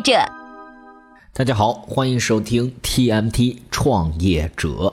[0.00, 0.12] 者。
[1.32, 4.92] 大家好，欢迎收听 TMT 创业者。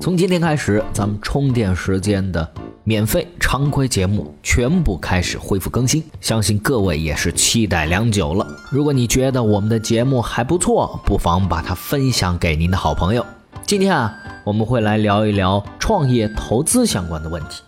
[0.00, 2.52] 从今天开始，咱们充电时间的
[2.82, 8.44] 免费常规节目全部开始恢复更新，相信各位也是期待良久了。
[8.72, 13.24] 如果你觉得我们的节目还不错，不妨把它分享给您的好朋友。
[13.64, 14.12] 今天啊，
[14.42, 17.62] 我们会来聊一聊创业投资相关的问题。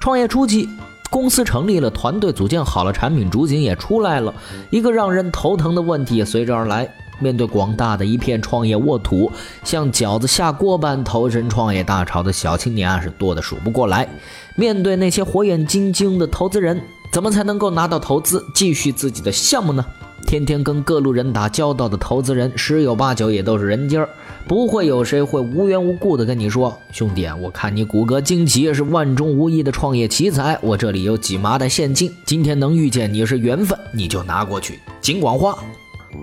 [0.00, 0.68] 创业初期，
[1.10, 4.34] 公司成立了，团队组建好了，产品主景也出来了，
[4.70, 6.88] 一个让人头疼的问题也随之而来。
[7.20, 9.30] 面对广大的一片创业沃土，
[9.62, 14.08] 像饺子下锅般投身创业大潮的小青年啊，是多的数不过来。
[14.56, 16.82] 面对那些火眼金睛的投资人，
[17.12, 19.86] 怎么才能够拿到投资，继续自己的项目呢？
[20.24, 24.08] 天天跟各路人打交道的投资人，十有八九也都是人精儿，
[24.48, 35.56] 不会有谁会无缘无故的跟你说：“兄弟，我看你骨骼惊奇，是万中无一的创业奇才，我这里有几麻袋现金，今天能遇见你是缘分，你就拿过去，尽管花。”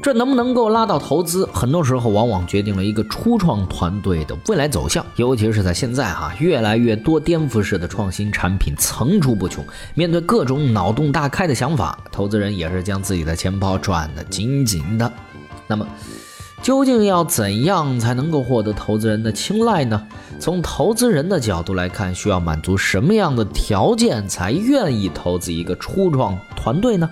[0.01, 5.05] 这能不能够拉到投资，很多时候往往决定了一个初创团队的未来走向。
[5.15, 15.11] 尤其是在现在哈，越来越多颠覆式的创新产品层出不穷，面对各种脑洞大开的想法，投资人也是将自己的钱包转得紧紧的。
[15.67, 15.85] 那么，
[16.63, 20.07] 究竟要怎样才能够获得投资人的青睐呢？
[20.39, 27.07] 从投资人的角度来看，需要满足什么样的条件才愿意投资一个初创团队呢？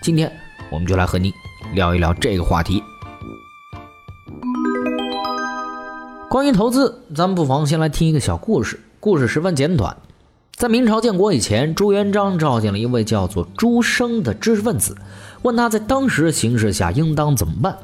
[0.00, 0.32] 今天
[0.70, 1.30] 我们就来和您。
[1.72, 2.82] 聊一聊这个话题。
[6.28, 8.80] 关于投资，咱们不妨先来听一个小故事。
[9.00, 9.96] 故事十分简短，
[10.54, 14.96] 在明朝建国以前，朱元璋召见了一位叫做朱生的知识分子，
[15.42, 17.76] 问他在当时形势下应当怎么办。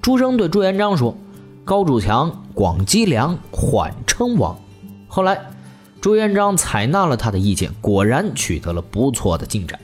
[0.00, 1.16] 朱生对朱元璋说
[1.64, 4.56] ：“高筑墙，广积粮，缓称王。”
[5.08, 5.40] 后来，
[6.00, 9.78] 朱元璋采纳了他的意见，果然取得了不错的进展。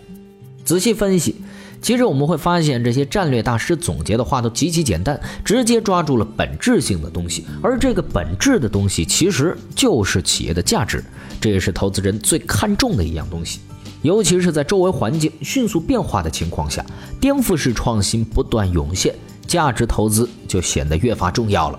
[0.64, 1.36] 仔细分析。
[1.80, 7.44] 其实我们会发现，这些战略大师总结的话都极其简单，直接抓住了本质性的东西。
[7.62, 11.04] 而这个本质的东西，其实就是企业的价值，
[11.40, 13.60] 这也是投资人最看重的一样东西。
[14.02, 16.84] 尤其是在周围环境迅速变化的情况下，
[17.20, 19.14] 颠覆式创新不断涌现，
[19.46, 21.78] 价值投资就显得越发重要了。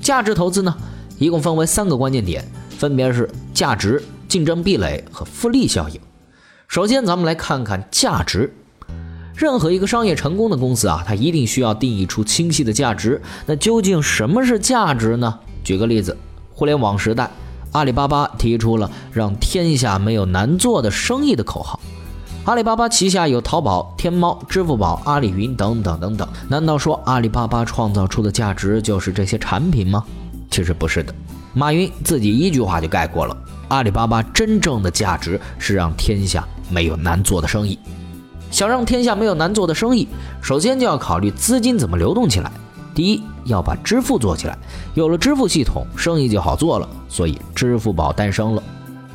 [0.00, 0.76] 价值投资呢，
[1.18, 2.44] 一共分为三个关键点，
[2.78, 6.00] 分别是价值、竞争壁垒和复利效应。
[6.66, 8.52] 首先，咱们来看看价值。
[9.42, 13.20] 任何一个商业成功的公司啊，它一定需要定义出清晰的价值。
[13.44, 15.36] 那究竟什么是价值呢？
[15.64, 16.16] 举个例子，
[16.54, 17.28] 互联网时代，
[17.72, 21.80] 阿里巴巴提出了“让天下没有难做的生意”的口号。
[22.44, 26.28] 阿里巴巴旗下有淘宝、天猫、支付宝、阿里云等等等等。
[26.48, 30.04] 难道说阿里巴巴创造出的价值就是这些产品吗？
[30.52, 31.12] 其实不是的。
[31.52, 33.36] 马云自己一句话就概括了：
[33.66, 37.76] 阿里巴巴真正的价值是让天下没有难做的生意。
[38.52, 40.06] 想让天下没有难做的生意，
[40.42, 42.52] 首先就要考虑资金怎么流动起来。
[42.94, 44.56] 第一，要把支付做起来，
[44.92, 48.62] 有了支付系统，生意就好做了，所以支付宝诞生了。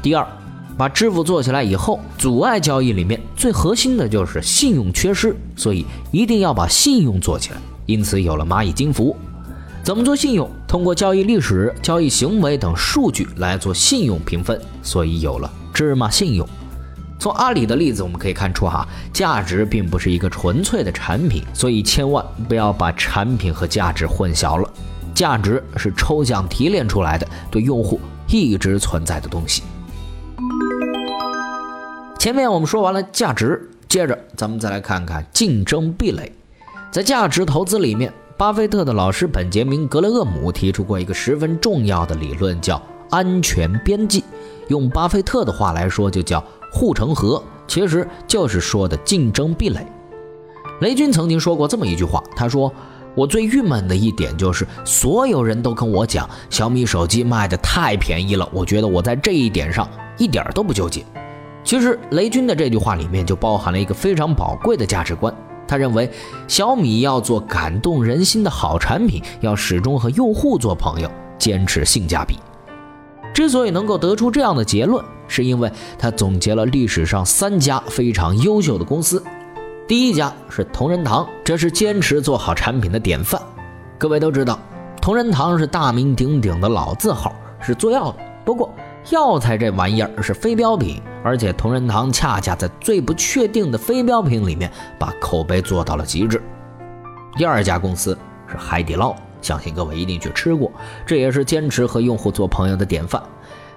[0.01, 0.27] 第二，
[0.75, 9.15] 把支付做起来以后，阻碍交易里面最核心的就是信用缺失，所以一定要把信用做起来，因此有了蚂蚁金服。
[9.83, 10.49] 怎么做信用？
[10.67, 16.45] 通过交易历史、交易行为等数据来做信用评分，所以有了芝麻信用。
[17.19, 24.69] 从阿里的例子，我们可以看出，哈，价值并不是一个纯粹的产品，所以千万不要把产品和价值混淆了。
[25.15, 29.63] 价值是抽象提炼出来的，对用户一直存在的东西。
[32.19, 36.31] 前面我们说完了价值，接着咱们再来看看竞争壁垒。
[36.91, 42.79] 在价值投资里面，巴菲特的老师本杰明·格雷厄姆提出过一个十分重要的理论，叫
[43.09, 44.23] 安全边际。
[44.69, 46.43] 用巴菲特的话来说，就叫。
[46.69, 49.87] 护城河其实就是说的竞争壁垒。
[50.81, 52.71] 雷军曾经说过这么一句话，他说
[53.15, 61.05] ：“我最郁闷的一点就是，所有人都跟我讲小米手机卖的太便宜了，我觉得我在这一点上一点都不纠结。”
[61.63, 65.33] 其实雷军的这句话里面就包含了一个非常宝贵的价值观，
[65.65, 66.11] 他认为
[66.49, 71.09] 小米要做感动人心的好产品，要始终和用户做朋友，
[71.39, 72.37] 坚持性价比。
[73.37, 75.05] 之所以能够得出这样的结论。
[75.27, 79.23] 是因为他总结了历史上三家非常优秀的公司，
[79.87, 83.39] 第一家是同仁堂，这是坚持做好产品的典范。
[83.99, 84.57] 各位都知道，
[84.99, 87.31] 同仁堂是大名鼎鼎的老字号，
[87.61, 88.17] 是做药的。
[88.43, 88.73] 不过，
[89.11, 96.41] 药材这玩意儿是非标品，而且同仁堂恰恰在最不确定的非标品里面，把口碑做到了极致。
[97.37, 98.17] 第二家公司
[98.49, 99.15] 是海底捞，
[99.47, 100.69] 相信各位一定去吃过，
[101.05, 103.23] 这也是坚持和用户做朋友的典范。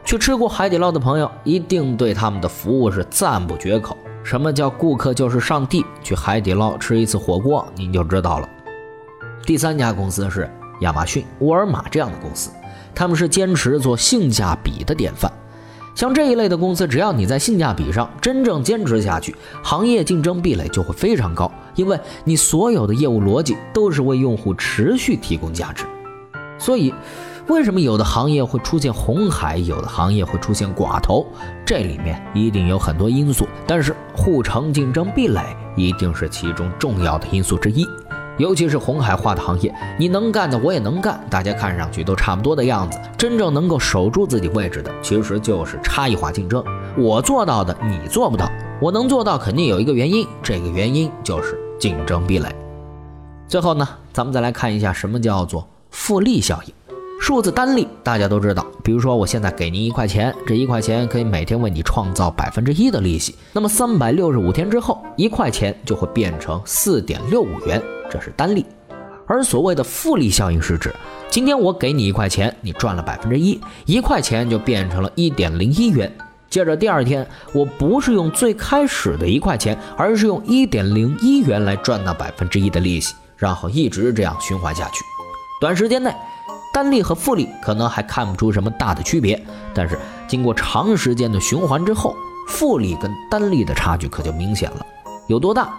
[0.05, 3.97] 去吃过海底捞的朋友，一定对他们的服务是赞不绝口。
[4.25, 5.87] 什么叫顾客就是上帝？
[6.03, 8.49] 去海底捞吃一次火锅，您就知道了。
[9.47, 10.51] 第三家公司是
[10.81, 12.51] 亚马逊、沃尔玛这样的公司，
[12.93, 15.31] 他们是坚持做性价比的典范。
[15.95, 25.85] 像这一类的公司，只要你在性价比上真正坚持下去，行业竞争壁垒就会非常高，因为你所有的业务逻辑都是为用户持续提供价值。
[26.59, 26.95] 所以，
[27.49, 31.27] 为什么有的行业会出现红海，有的行业会出现寡头？
[31.67, 35.41] 这里面一定有很多因素，但是护城竞争壁垒
[35.77, 37.87] 一定是其中重要的因素之一。
[38.41, 42.99] 尤其是红海化的行业，你能干的我也能干，大家看上去都差不多的样子。
[43.19, 46.65] 真正能够守住自己位置的，其实就是差异化竞争。
[46.97, 48.51] 我做到的你做不到，
[48.81, 52.49] 我能做到肯定有一个原因，这个原因就是竞争壁垒。
[53.47, 56.73] 最后呢，咱们再来看一下什么叫做复利效应。
[57.21, 67.83] 数字单利大家都知道，比如说我现在给您一块钱，这一块钱可以每天为你创造百分之一的利息，那么三百六十五天之后，一块钱就会变成四点六五元。
[68.11, 68.67] 这是单利，
[69.27, 70.93] 而所谓的复利效应是指，
[71.31, 76.13] 今天我给你一块钱，你赚了百分之一，一块钱就变成了一点零一元。
[76.51, 85.05] 接着第二天，我不是用最开始的一块钱，而是用一点零一元来赚那百分之一的利息，然后一直这样循环下去。
[85.61, 86.13] 短时间内，
[86.75, 89.41] 单利和复利可能还看不出什么大的区别，
[89.73, 89.97] 但是
[90.27, 92.17] 经过长时间的循环之后，
[92.49, 94.85] 复利跟单利的差距可就明显了。
[95.29, 95.73] 有多大？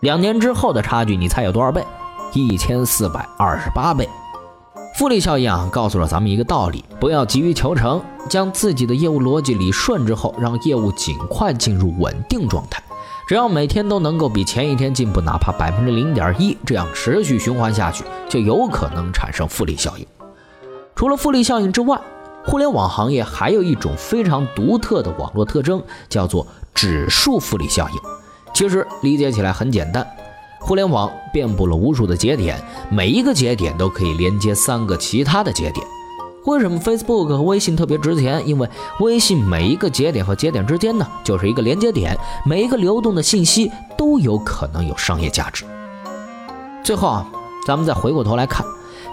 [0.00, 1.84] 两年之后的差距，你猜有多少倍？
[2.32, 4.08] 一千四百二十八倍。
[4.96, 12.82] 复利效应啊，告诉了咱们一个道理：不要急于求成，将自己的业务逻辑理顺之后，让业务尽快进入稳定状态。
[13.28, 20.06] 只要每天都能够比前一天进步，哪怕百分之零点一，这样持续循环下去，就有可能产生复利效应。
[20.96, 22.00] 除了复利效应之外，
[22.46, 28.00] 互联网行业还有一种非常独特的网络特征，叫做指数复利效应。
[28.60, 30.06] 其实理解起来很简单，
[30.58, 35.82] 互联网遍布了无数的节点，每一个节点都可以连接三个其他的节点。
[36.44, 38.46] 为什么 Facebook 和微信特别值钱？
[38.46, 38.68] 因为
[39.00, 42.14] 微信每一个节点和节点之间呢，就是一个连接点，
[42.44, 45.64] 每一个流动的信息都有可能有商业价值。
[46.84, 47.26] 最后啊，
[47.66, 48.62] 咱们再回过头来看。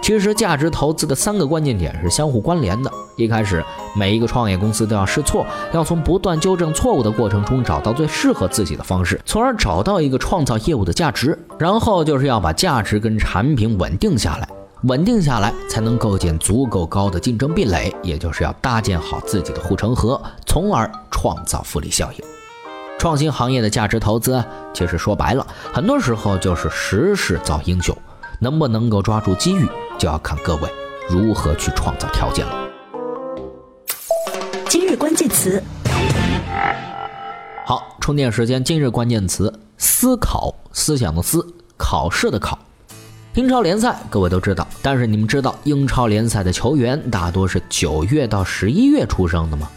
[0.08, 2.90] 其实，价值投资的三个关键点是相互关联的。
[3.18, 3.62] 一开始，
[3.94, 11.38] 每一个创业公司都要试错，要从不断纠正错误的过程中找到最适合自己的方式，从而找到一个创造业务的价值。
[11.60, 14.48] 然后就是要把价值跟产品稳定下来，
[14.84, 22.24] 稳定下来才能构建足够高的竞争壁垒，也就是要搭建好自己的护城河，从而创造复利效应。
[22.98, 24.42] 创新行业的价值投资，
[24.74, 27.94] 其实说白了，很多时候就是时势造英雄，
[28.40, 29.68] 能不能够抓住机遇？
[29.98, 30.70] 就要看各位
[31.10, 32.70] 如何去创造条件了。
[34.70, 35.62] 今日关键词，
[37.66, 38.64] 好，充电时间。
[38.64, 41.46] 今日关键词：思考，思想的思，
[41.78, 42.58] 考试的考。
[43.34, 49.70] 英超联赛各位都知道，但是你们知道英超联赛的球员大多是九月到十一月出生的吗？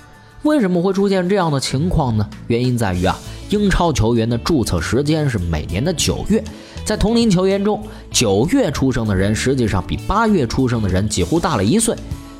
[0.42, 2.28] 为什么会出现这样的情况呢？
[2.46, 3.18] 原因在于啊，
[3.50, 6.42] 英超球员的注册时间是每年的九月。
[6.90, 11.94] 在同龄球员中，九月出生的人实际上比八月出生的人几乎大了一岁。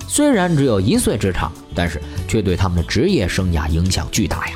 [0.09, 4.55] 虽然只有一岁之差，但是却对他们的职业生涯影响巨大呀。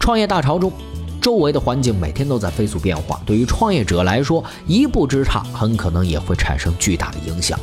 [0.00, 0.72] 创业大潮中，
[1.20, 7.56] 周围的环境每天都在飞速变化，对于创业者来说，一步之差很可能也会产生巨大的影响。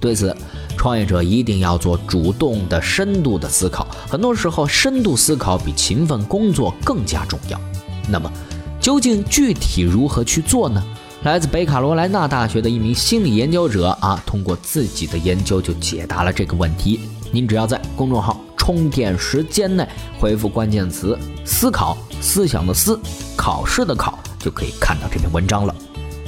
[0.00, 0.34] 对此，
[0.74, 3.86] 创业者一定要做主动的、深度的思考。
[4.08, 7.60] 很多时候，深度思考比勤奋工作更加重要。
[8.08, 8.32] 那么，
[8.80, 10.82] 究竟具体如何去做呢？
[11.22, 17.00] 来自北卡罗来纳大学的一名心理研究者啊，通过自己的研究就解答了这个问题。
[17.30, 19.86] 您只要在公众号“充电时间”内
[20.18, 22.98] 回复关键词“思考”，思想的思，
[23.36, 25.74] 考试的考，就可以看到这篇文章了。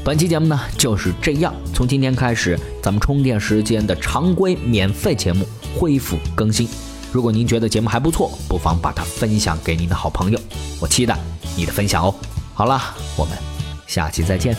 [0.05, 6.69] 本期节目呢就是这样，从今天开始，咱们充电时间的常规免费节目恢复更新。
[7.11, 10.39] 如果您觉得节目还不错，不妨把它分享给您的好朋友，
[10.79, 11.19] 我期待
[11.57, 12.15] 你的分享哦。
[12.53, 12.79] 好了，
[13.17, 13.52] 我们。
[13.93, 14.57] 下期再见。